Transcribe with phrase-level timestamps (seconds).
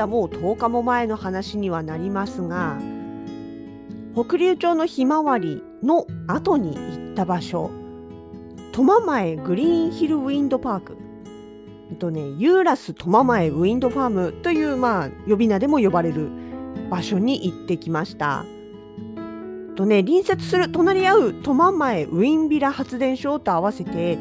[0.00, 2.78] だもう10日も前の話にはなりますが
[4.14, 7.70] 北竜町のひまわりの後に行った場所
[8.72, 10.96] 苫前グリーンヒルウィンドパーク
[11.98, 16.30] とねユーラス苫前ウィンドファームというまあ呼び名でも呼ばれる
[16.88, 18.44] 場所に行ってきました。
[19.74, 24.18] とね隣接する隣り合う苫前ウィンビラ発電所と合わせて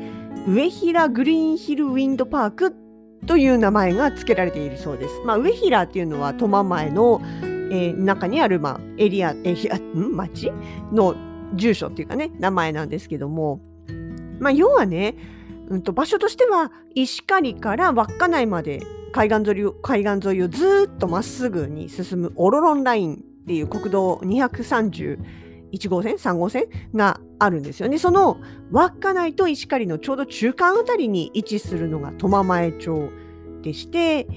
[0.47, 2.78] 上平グリーンヒルウィンドパーク
[3.25, 5.21] という名前が付けられているそうです。
[5.25, 7.21] まあ、上平っていうのは苫前の、
[7.71, 10.15] えー中にある、まあ、エリア、エリア、ん？
[10.15, 10.51] 町？
[10.91, 11.15] の
[11.55, 13.61] 住所っていうかね、名前なんですけども、
[14.39, 15.15] まあ、要はね、
[15.67, 18.81] うんと、場所としては石狩から稚内まで
[19.11, 24.21] 海岸沿いを海岸沿いをずっとまっすぐに進むオロロンラインっていう国道
[25.71, 27.97] 1号線3号線があるんですよね。
[27.97, 28.37] その
[28.71, 33.09] 稚内と石狩のちょうど中間あたりに位置するのが苫前町
[33.61, 34.27] でして、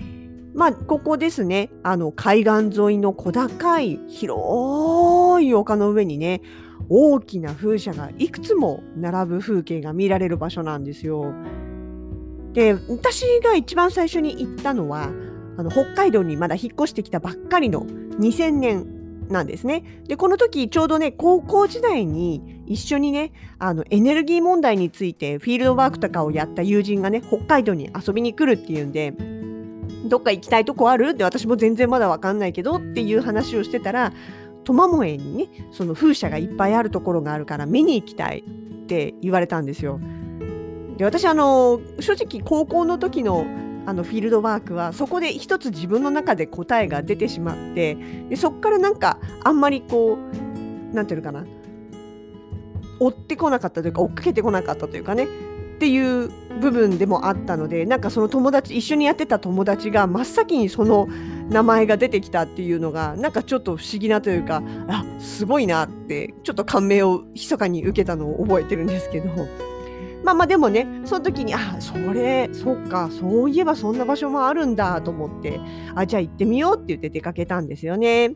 [0.55, 6.42] まあ、ここですね、あの、海岸沿いの小高い広い丘の上にね、
[6.88, 11.33] 大きな風車がいくつも並ぶ風景が見られる場所なんですよ。
[12.53, 15.08] で、私が一番最初に行ったのは、
[15.56, 19.02] あの、北海道にまだ引っ越してきたばっかりの2000年
[19.33, 19.83] なんですね。
[20.06, 29.15] で、この時ちょうどね、高校時代に一緒にね、あの、エネルギー問題についてフィールドワークとかをやった友人がね、北海道に遊びに来るっていうんで、
[30.04, 31.10] どっか行きたいとこある？
[31.10, 34.12] って私も全然まだわかんないけどっていう話をしてたら、
[34.65, 40.00] 苫萌えにね、その風車がいっぱいあるところがあるから見に行きたいって言われたんですよ。
[40.97, 43.47] で、私あの、正直高校の時の
[43.87, 47.97] あのフィールドワークはそこで一つ自分の中で答えが出てしまって
[48.28, 50.19] でそこからなんかあんまりこ
[50.93, 51.47] うなんていうのかな
[53.00, 55.28] 追ってこなかったというか追っかけてこなかったというかねっ
[55.78, 61.09] ていう部分でもあったのでなんかその友達一緒にやってた友達が真っ先にその
[61.48, 69.72] 名前が出てきたっていうのがなんかちょっと不思議なというかあすごいなってちょっと感銘を密かに受けたのを覚えてるんですけど。
[70.25, 75.61] まあまあでもね、その時に、あ、それ、そっか、そういえばそんな場所もあるんだと思って、
[75.95, 78.35] あ、じゃあ行ってみようって言って出かけたんですよね。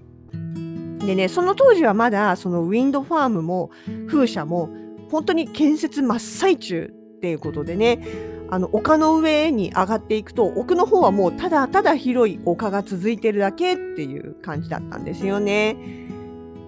[1.07, 3.71] でね、その当時はまだ、そのウィンドファームも
[4.09, 4.71] 風車も、
[5.11, 8.03] 本当に建設真っ最中っていうことでね、
[8.51, 15.77] あの、丘の上に上がっていくと、奥の方はもうただただ広い丘が続いてるだけっていう感じだったんですよね。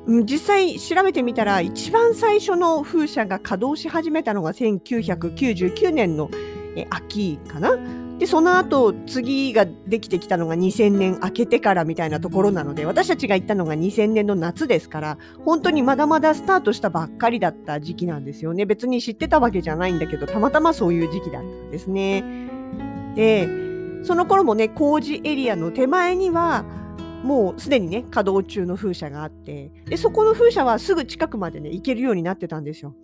[0.08, 6.30] 実際調べてみたら一番最初の風車が稼働し始めたのが1999年の
[6.88, 7.76] 秋かな？
[8.18, 22.24] でその後次ができてきたのが2000年明けてからみたいなところなので私たちが行ったのが2000年の夏ですから本当にまだまだスタートしたばっかりだった時期なんですよね別に知ってたわけじゃないんだけどたまたまそういう時期だったんですね。
[23.14, 23.46] で
[24.04, 26.64] その頃もね工事エリアの手前には
[27.22, 32.94] もうすでにね稼働中の風車があってでそこの風車はすぐ近くまでね行けるようになってたんですよ。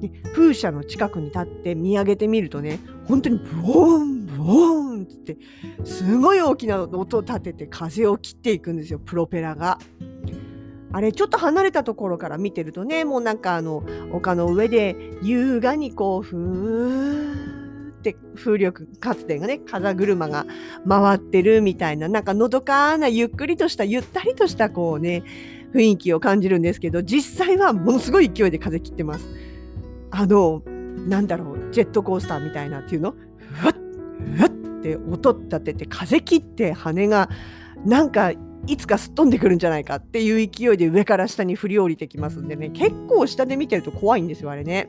[0.00, 5.38] で風車の近くに立って見上げてみるとね本当にブオーンブオーンって
[5.84, 9.78] すごい大きな音を立てて風を切っていくんですよプロペラが。
[10.92, 13.82] あれちょっと離れたところから見てるとねもうなんかあの
[14.12, 17.55] 丘の上で優雅にこうふー
[18.10, 20.46] って風力発電がね風車が
[20.88, 25.24] 回ってるみたいななんかのどかなゆっくりとしたゆったりとしたこうね
[25.74, 29.28] 雰囲気を感じるんですけど実際はものすごい勢いで風切ってます。
[30.10, 30.62] あの
[31.08, 33.14] なんだろうジェットコースターみたいなっていうの？
[33.52, 33.74] ふわっ
[34.36, 34.50] ふわっ
[34.82, 37.28] て音立てて風切って羽が
[37.84, 38.32] なんか
[38.66, 44.88] いつかすっ飛んでくるんじゃないかっていう勢いで上から下に振り降りてきますんでね結構下で見てると怖いんですよあれね。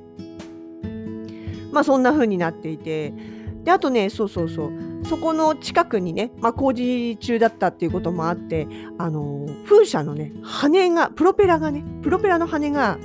[1.77, 3.13] まあそんな風になっていて
[3.63, 4.71] であとねそうそうそう
[5.05, 12.97] そこの近くにね、まあ、工事中だったっていうこともあってあの風車のね羽がプロペラがねプロペラの羽が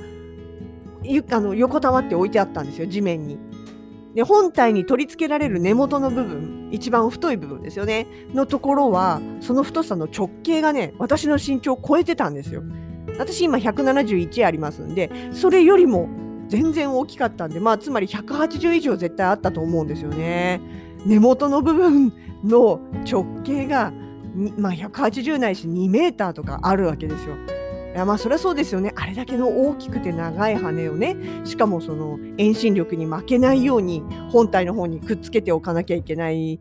[1.29, 3.37] あの横たわって置いてあったんですよ地面に。
[4.15, 12.63] で本体に取り付けられる根元の部分一番太い部分ですよねのところはその太さの直径がね私の身長を超えてたんですよ。
[13.19, 16.22] 私今171ありますんでそれよりも
[16.53, 20.61] 全然大きかったんで、まあ、つまり180以上絶対あったと思うんですよね。
[21.03, 22.13] 根元の部分
[22.43, 22.79] の
[23.11, 23.91] 直径が、
[24.59, 27.35] まあ、180ないし2メーターとかあるわけですよ。
[27.93, 28.91] いやまあそりゃそうですよね。
[28.95, 34.01] あれだけの大きくて長い羽をねしかもその遠心力に負けないように
[34.31, 36.59] 本体の方にくっつけておかなきゃいけない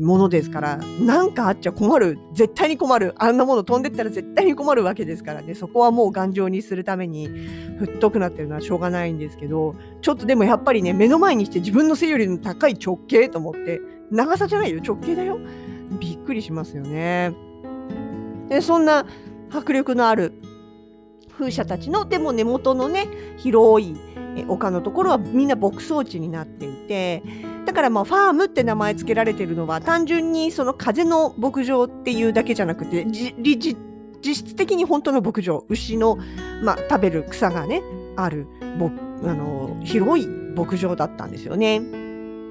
[0.00, 2.20] ものですから何かあっちゃ困る。
[2.32, 3.12] 絶対に困る。
[3.18, 5.56] あんなもの飛んでったら絶対に困るわけですからね。
[5.56, 7.28] そこはもう頑丈にするために
[7.80, 13.80] 太くなってるのはしょうがないんですけどちょっとでもやっぱりね目の前にして自分の背よりも高い直径と思って
[14.12, 14.80] 長さじゃないよ。
[14.80, 15.40] 直径だよ。
[15.98, 17.34] びっくりしますよね。
[18.48, 19.06] でそんな
[19.50, 20.34] 迫力のある
[21.38, 23.06] 風車たちのでも根元のね
[23.36, 23.96] 広い
[24.48, 27.22] 丘のところはみんな牧草地になっていて
[27.64, 33.76] だからまあファームって名前付けられてるのは単純にその風の牧場っていうだけじゃなくて実
[34.22, 36.18] 質的に本当の牧場牛の、
[36.62, 37.82] まあ、食べる草がね
[38.16, 41.80] あるあの広い牧場だったんですよね。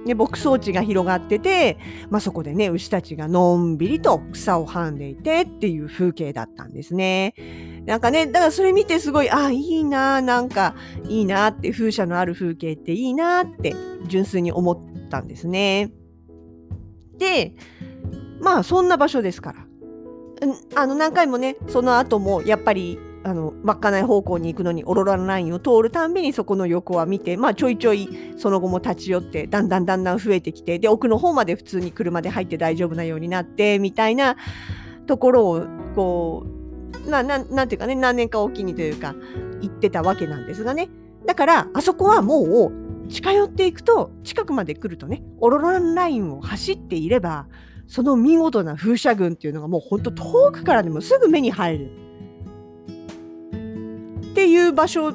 [0.06, 1.78] で牧草地が広がってて、
[2.10, 7.34] まあ、そこでね牛たちがのんびりと草をはんでいてっていう風景だったんですね。
[7.88, 10.75] なんかねだからそれ見てすごいああいいななんか
[11.07, 13.74] いいなって風車のある風景っていいなって
[14.07, 15.92] 純粋に思ったんですね。
[17.18, 17.56] で
[18.42, 19.66] まあそんな場所ですから。
[20.75, 28.07] あの何回もねその後もやっぱりあの稚内方向に行くのにオロラのラインを通るたんびにそこの横は見て、まあ、ちょいちょい
[28.38, 34.38] その後も立ち寄ってだんだんだんだん増えてきてで奥の方まで普通に車で入って大丈夫なようになってみたいな
[35.07, 36.56] ところをこう
[37.07, 39.16] なななんていうかね何年かおきにというか
[39.62, 40.89] 行ってたわけなんですがね
[41.25, 47.48] だからあそこはもう近寄っていくと近くまで来るとねオーロララインを走っていれば
[47.88, 52.07] その見事な風車群っていうのがもうほんと遠くからでもすぐ目に入る。
[54.31, 55.13] っていう場所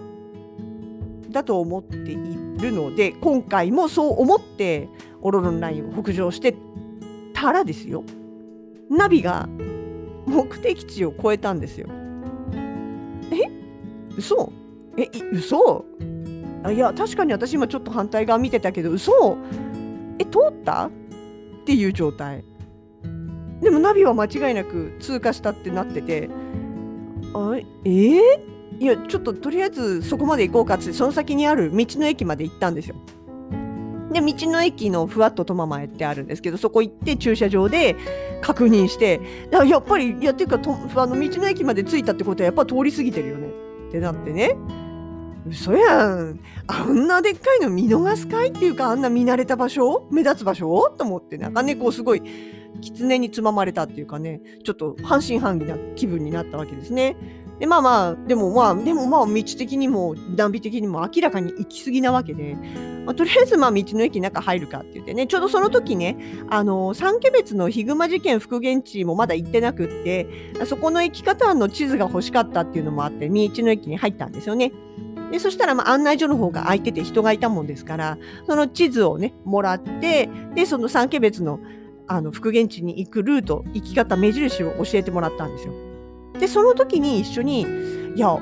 [1.30, 4.88] だと思っているので今回もそう思って
[5.20, 6.56] オロロンラインを北上して
[7.32, 8.02] たらですよ
[8.90, 9.48] ナビが
[10.32, 11.86] 目的地を越えたんですよ。
[13.30, 14.16] え？
[14.16, 14.50] 嘘？
[14.96, 15.84] え嘘？
[16.64, 19.36] あいや確かに私今ちょっと反対側見てたけど嘘？
[20.18, 20.86] え通った？
[20.86, 20.90] っ
[21.64, 22.44] ていう状態。
[23.60, 26.28] でもナビは間違いなく通過したってなってて。
[27.34, 27.88] あえ？
[27.88, 28.22] ー、
[28.80, 32.96] いやちょっととりあえずそこまで行こうかってその先にある道の駅まで行ったんですよ。
[34.12, 37.96] で道の駅のふわっとトマ前ってあるんですけどそこ行って駐車場で
[38.40, 39.20] 確認して
[39.50, 43.48] やっぱりいやっていうかあの道の駅まで着いたってことはやっぱ通り過ぎてるよね。
[43.88, 44.56] ってなってね。
[45.48, 46.40] 嘘やん。
[46.66, 50.90] あんなでっかいの見逃すかいっていうかあんな見慣れた場所目立つ場所？
[50.96, 52.22] と思ってなんかねこうすごい
[52.80, 54.40] 狐につままれたっていうかね。
[54.64, 57.16] ちょっと半信半疑な気分になったわけですね。
[57.58, 62.56] で、まあまあ、でもまあ、でもまあ、道的にも、断尾的にも明らかに行き過ぎなわけで、
[63.04, 66.16] まあ、とりあえずまあ、道の駅中入るかって言ってね、ちょうどその時ね、
[66.48, 70.26] あの、三毛別のヒグマ事件復元地もまだ行ってなくって、
[70.66, 74.72] そこの行き方の地図が欲しかったっていうのもあって、道の駅に入ったんですよね。
[75.32, 81.58] でそしたらまあ案内所の方が空いてて人がいたもんですからその地図をねもらってでその三毛別の
[82.06, 85.72] あの復元地に行くルート行き方目印を教えてもらったんですよ。
[86.38, 87.62] でその時に一緒に
[88.14, 88.38] 「いや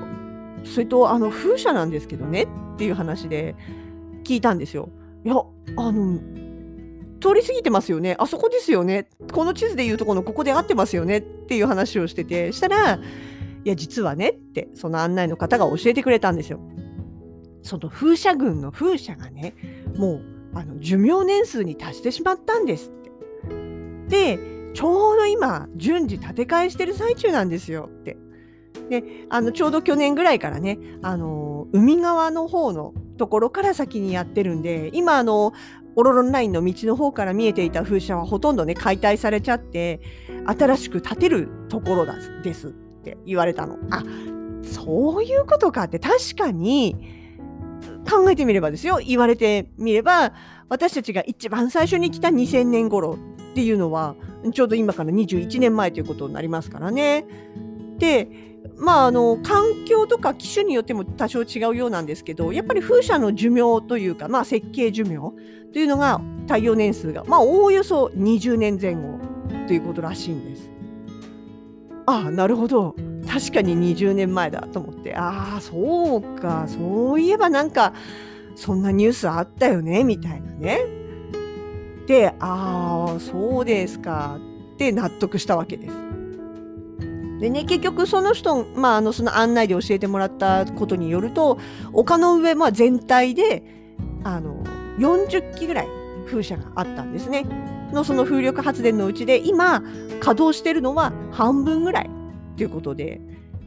[0.64, 3.54] それとあの風車なんですけどね」っていう話で
[4.24, 4.88] 聞いたんですよ。
[5.24, 5.34] いや
[5.76, 6.18] あの
[7.20, 12.94] 通り過ぎてますよねあそこですよねこの地図でいうとこのここで合ってますよねっていう話をしててしたら
[13.62, 16.60] 「いや実はね」ってその案内の方が教えてくれたんですよ。
[17.62, 19.54] その風車群の風車がね
[19.96, 20.22] もう
[20.54, 22.92] あの寿命年数に達してしまったんですっ
[24.08, 24.36] て。
[24.36, 24.38] で
[24.72, 28.16] ちょうど今順次建て替えしてる最中なんですよって。
[28.88, 35.52] であのちょうど去年ぐらいからねあの海側の方のところから先にやってるんで今あの
[35.94, 40.00] オロロンラインの道の方から見えていた風車はほとんどね解体されちゃって
[40.46, 42.06] 新しく建てるところ
[42.42, 43.76] ですって言われたの。
[43.90, 44.02] あ
[44.62, 46.96] そういうことかって確かに
[48.10, 50.32] 考えてみればですよ言われてみれば
[50.70, 53.18] 私たちが一番最初に来た2000年頃
[53.50, 54.16] っていうのは
[54.54, 57.26] ちょうど今から21年前ということになりますからね。
[57.98, 65.16] でまああの環境とか機種によっても多少違うようなんですけどやっぱり風車の寿命というか、まあ、設計寿命
[65.72, 69.20] というのが耐用年数がまあおおよそ20年前後
[69.68, 70.70] ということらしいんです。
[72.06, 72.96] ああなるほど
[73.28, 77.92] 確かに20年前だと思ってああそうかそういえばなんか
[78.56, 81.00] そんなニュースあったよねみたいなね。
[82.10, 84.40] で、ああ、そうですか
[84.74, 86.09] って納得したわけです。
[87.40, 91.58] でね結局その人、まあ、あのその案内で教えてもらったことによると
[91.92, 93.62] 丘の上、まあ、全体で
[94.22, 94.62] あの
[94.98, 95.88] 40基ぐらい
[96.26, 97.46] 風車があったんですね。
[97.92, 99.82] のその風力発電のうちで今
[100.20, 102.10] 稼働してるのは半分ぐらい
[102.56, 103.20] ということで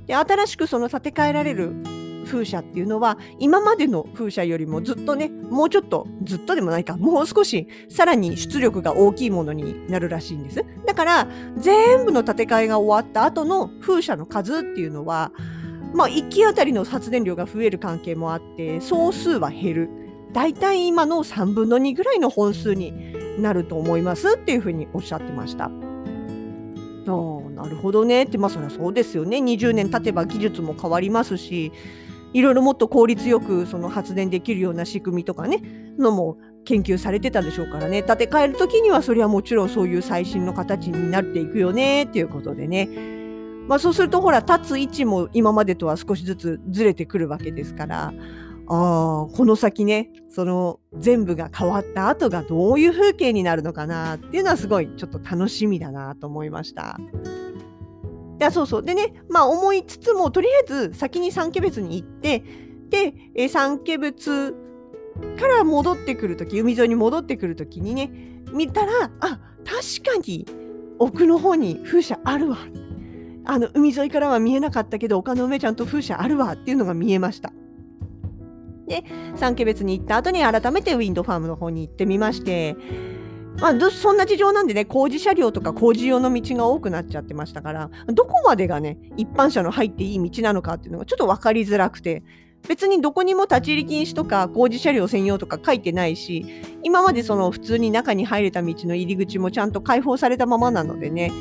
[0.06, 1.74] で新しくその建て替えられる
[2.33, 10.65] 風車っていうのは今までの風車よりもずっとねもうちょっとずっとでもないかもう少しさらに出力が大きいものになるらしいんです。
[10.85, 15.31] だから全部の建て替えが終わった後の風車の数っていうのは
[15.93, 19.89] まあ1機あたりの発電量が増える関係もあって総数は減る。
[20.33, 25.65] だいたい今の3分の2ぐらいの本数になると思いますっていうふうにおっしゃってました。
[25.65, 25.69] あ
[27.51, 29.37] なるほどねってまあそりゃそうですよね。
[29.37, 31.71] 20年経てば技術も変わりますし
[32.33, 35.61] いろいろもっと効率よくその発電できるような仕組みとかね
[35.97, 38.03] のも研究されてたでしょうからね。
[38.03, 42.89] 建て替える時にはそれはもちろんそういう最新の形になっていくよねっていうことでね。
[43.67, 48.13] まあそうするとほら立つ位置も今までとは少しずつずれてくるわけですから。
[48.65, 56.97] あこの先ねその全部が変わった後がどういう風景になるのかなっていうのはすごいちょっと楽しみだなと思いました。
[58.43, 62.43] やそうそうでねまあ思いつつもとりあえず先に三毛別に行って
[62.89, 64.55] で、え三毛別
[65.39, 68.12] から戻ってくる時海沿いに戻ってくる時にね
[68.51, 70.45] 見たらあ確かに
[71.00, 72.57] 奥の方に風車あるわ
[73.45, 77.51] あの海沿いからは見えなかったけど丘の上ちゃんと風車あるわっていうのが見えました。
[78.88, 79.03] で
[79.35, 82.75] 三毛別に行った後に改めてウィンドファームの方に行ってみまして
[83.60, 92.24] まあ、そんな事情なんでね工事車両とか工事用の道が多くなっちゃってましたからどこまでがね一般車の入っていい道なのかっていうのがちょっと分かりづらくて
[92.67, 96.45] 別にどこにも立ち入り禁止とか工事車両専用とか書いてないし
[96.81, 101.31] 今までその普通に中に入れた道の入り口もちゃんと開放されたままなのでね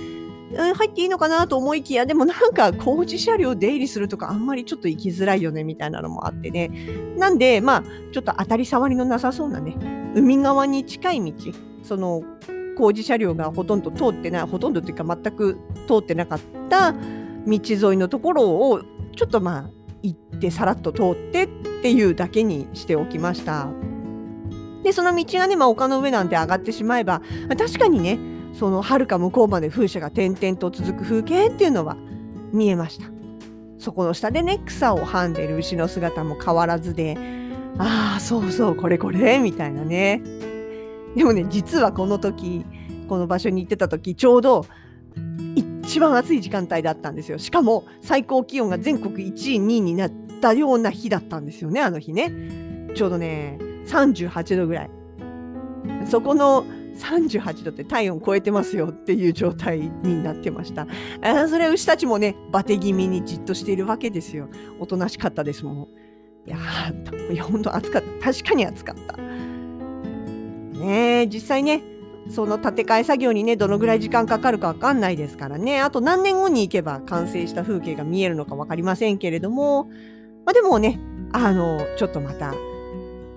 [0.55, 6.71] 入っていいのかなと思いきやでもなんか工事車両出入りするとかあんまりちょっと行きづらいよねみたいなのもあってね。
[7.17, 9.77] なんでまあちょっと当たり障りのなさそうなね
[10.15, 11.53] 海側に近い道
[11.83, 12.23] その
[12.77, 16.99] 工事車両がほとんど通ってないほとんどっていうか全く通ってなかった道
[17.47, 18.83] 沿いのところを
[19.15, 19.71] ちょっとまあ
[20.03, 21.49] 行ってさらっと通ってっ
[21.83, 23.69] ていうだけにしておきました。
[24.83, 27.23] でその道がね、まあ、丘の上なんて上がってしまえば、
[27.57, 28.19] 確かにね
[28.53, 31.97] その遥か向こうまで風車が点々と続く風景っていうのは
[32.53, 33.07] 見えました。
[33.79, 37.17] そこの下でね草をはんでる牛の姿も変わらずで
[37.79, 40.23] ああそうそうこれこれみたいなね
[41.17, 42.65] でもね実はこの時
[43.09, 44.67] この場所に行ってた時ちょうど
[45.55, 52.33] 一番暑い時間帯だったんですよしかも最高気温が全国1位2位になったような日だったんですよねあの日ね
[52.95, 54.91] ちょうどね38度ぐらい
[56.07, 56.65] そこの
[56.95, 60.87] 38度って体温超えてますよっていう状態になってました。
[61.23, 64.49] あそれは牛たちもね、バテ気味にじっとしているわけですよ。
[64.79, 65.89] おとなしかったですもん。
[66.47, 68.33] いやー、いや本当暑かった。
[68.33, 69.17] 確かに暑かった。
[70.83, 71.83] ね実際ね
[72.29, 79.85] その建て替え作業にねどのぐらい時間かかるか分かんないですからねあと何年後に行けば完成した風景が見えるのか分かりませんけれども、
[80.45, 81.01] まあ、でもね
[81.33, 82.55] あのちょっとまた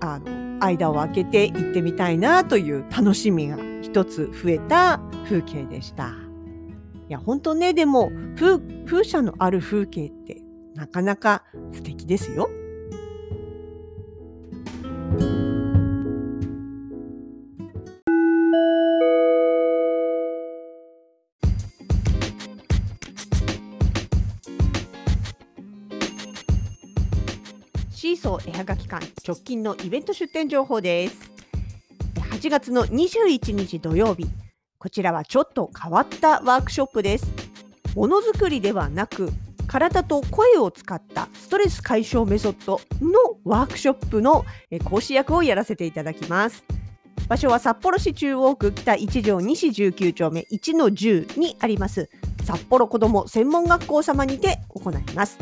[0.02, 6.14] あの間を空けて行ってみたいなという楽しみが一つ増えた風景でした。
[7.08, 10.42] いや本当ねでも風車のある風景って
[10.74, 12.50] なかなか素敵ですよ。
[28.16, 31.32] シーソー絵はがき館直近のイベント出店情報です。
[32.32, 34.26] 8月の21日土曜日
[34.78, 37.28] こちらはちょっと変わったワークショップです。
[37.94, 39.30] ものづくりではなく
[39.68, 44.46] 体と声を使ったストレス解消メソッドのワークショップの
[44.86, 46.64] 講師役をやらせていただきます。
[47.28, 52.10] 場所は札幌市中央区北1条西19丁目1の10にあります。
[52.46, 55.38] 札幌子ども専門学校様にて行います。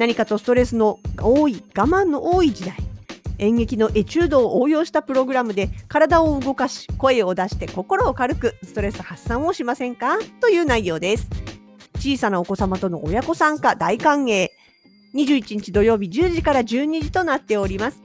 [0.00, 2.74] 何かとストレスの多い我慢の多い時代。
[3.36, 10.16] 演劇のエチュードを応用したプログラムで体を動かし声を出して心を軽くストレス発散をしませんか？
[10.40, 11.28] という内容です。
[11.96, 14.48] 小さなお子様との親子参加大歓迎。
[15.14, 18.00] 21日土曜日10時から12時となっております。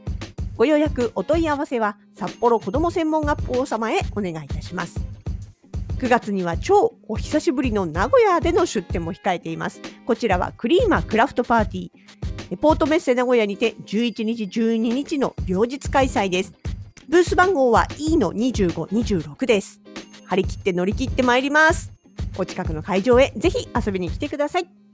[0.58, 5.00] ご予約お問い合わせは札幌子ども専門学校様へお願いいたします。
[5.98, 9.82] 9月には超お久しぶりの名古屋での出店も控えています。
[10.06, 12.58] こちらはクリーマクラフトパーティー。
[12.58, 16.54] ポートメッセ名古屋にて11日12日の両日開催です。
[17.08, 19.82] ブース番号は E の2526です。
[20.26, 21.92] 張り切って乗り切ってまいります。
[22.38, 24.85] お近くの会場へぜひ遊びに来てください。